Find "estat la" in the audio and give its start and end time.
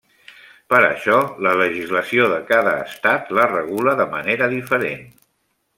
2.89-3.47